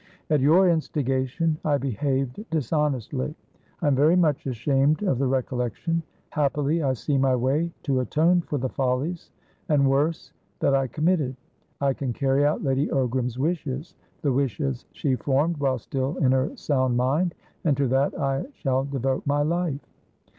[0.31, 3.35] At your instigation, I behaved dishonestly;
[3.83, 6.01] I am very much ashamed of the recollection.
[6.31, 9.29] Happily, I see my way to atone for the follies,
[9.69, 11.35] and worse, that I committed.
[11.81, 13.93] I can carry out Lady Ogram's wishesthe
[14.23, 19.43] wishes she formed while still in her sound mindand to that I shall devote my
[19.43, 19.85] life."